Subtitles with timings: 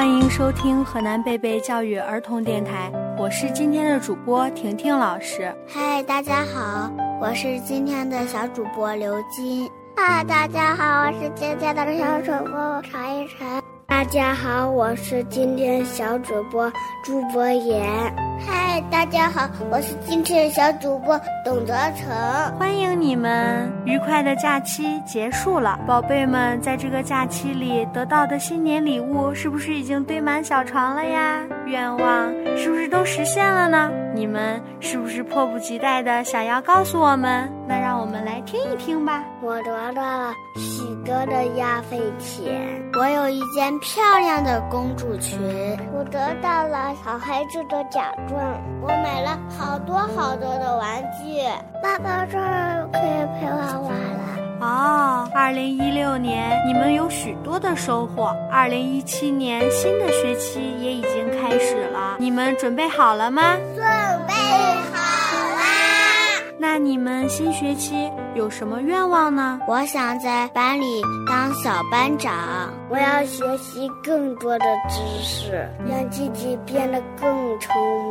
[0.00, 5.54] 欢迎收听河南贝贝教育儿童电台，我是今天的主播婷婷老师。
[5.68, 6.90] 嗨，大家好，
[7.20, 9.70] 我是今天的小主播刘金。
[9.94, 13.46] 嗨，大家好，我是今天的小主播常一晨。
[13.86, 16.72] 大家好，我是今天小主播
[17.04, 17.86] 朱博言。
[18.46, 22.08] 嗨，大家好，我是今天的小主播董泽成。
[22.58, 23.70] 欢迎你们！
[23.84, 31.40] 愉快的假期结束了，宝贝们在这个假期里得到的新年礼物是不是已经堆满小床了呀？
[31.66, 33.90] 愿望是不是都实现了呢？
[34.14, 37.50] 你们是不是迫不及待的想要告诉我们？
[37.66, 39.22] 那让我们来听一听吧。
[39.42, 45.38] 我得到了许多的压岁钱，我有一件漂亮的公主裙，
[45.94, 48.40] 我得到了小孩子的奖状，
[48.80, 51.42] 我买了好多好多的玩具。
[51.82, 54.20] 爸爸这儿可以陪我玩了。
[54.60, 63.56] 哦，二零一六年你们有许多的收获，二零一七年新的学期也已经开始了，你们准备好了吗？
[63.74, 63.84] 准
[64.28, 64.34] 备
[64.92, 64.98] 好
[65.56, 65.64] 啦！
[66.58, 69.58] 那你们新学期有什么愿望呢？
[69.66, 72.34] 我想在班里当小班长，
[72.90, 78.09] 我要学习更多的知识，让自己变得更聪明。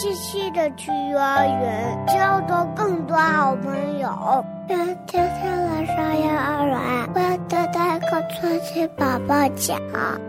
[0.00, 4.08] 细细的去幼儿园，交到更多好朋友。
[4.66, 9.78] 要天天来上幼儿园，我要得到一个全勤宝宝奖。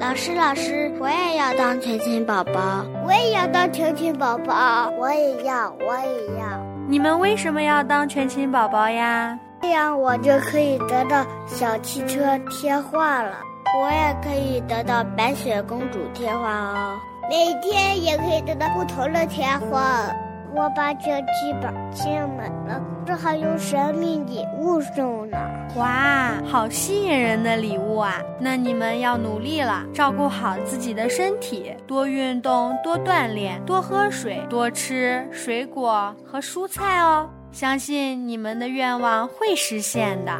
[0.00, 6.46] 老师，老师，我也要当全勤宝宝，我也要当全勤宝宝，我也要，我也要。
[6.88, 9.38] 你们为什么要当全勤宝宝呀？
[9.60, 13.32] 这样我就可以得到小汽车贴画了。
[13.78, 16.96] 我也可以得到白雪公主贴画哦，
[17.28, 20.10] 每天也可以得到不同的甜花。
[20.54, 25.36] 我把这几本签满了，这还有神秘礼物送呢！
[25.76, 28.14] 哇，好吸引人的礼物啊！
[28.40, 37.28] 那你们要努力了，照顾好自己的身体，多运动，多锻炼，多喝水，多吃水果和蔬菜哦。
[37.52, 40.32] 相信你们的愿望会实现的。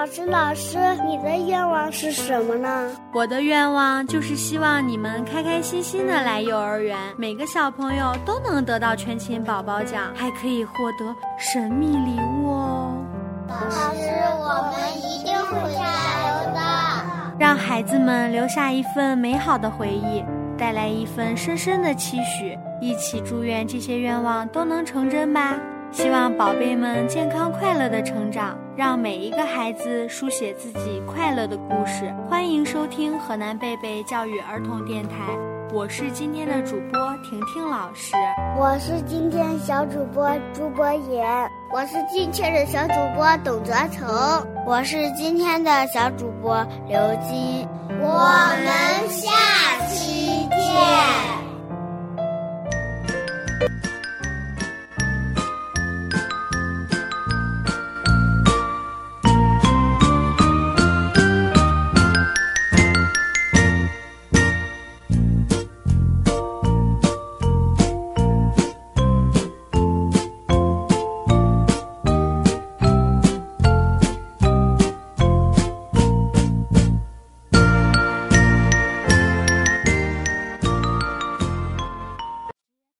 [0.00, 2.90] 老师，老师，你的愿望是什么呢？
[3.12, 12.94] 我的愿望就是希望你们开开心心的来幼儿园，每个小朋友都能得到全勤宝宝奖，还可以获得神秘礼物哦。
[13.46, 13.58] 老
[13.92, 14.08] 师，
[14.38, 15.84] 我们一定会加
[16.28, 16.60] 油的，
[17.38, 20.24] 让孩子们留下一份美好的回忆，
[20.56, 25.58] 带来一份深深的期许，一起祝愿这些愿望都能成真吧。
[25.92, 32.14] 希望宝贝们健康快乐的成长，让每一个孩子书写自己快乐的故事。
[32.28, 35.16] 欢迎收听河南贝贝教育儿童电台，
[35.72, 38.14] 我是今天的主播婷婷老师，
[38.56, 41.26] 我是今天小主播朱博言，
[41.72, 47.66] 我是今天的小主播董泽成，我是今天的小主播刘金，
[48.00, 48.06] 我
[48.64, 49.28] 们下
[49.88, 51.39] 期见。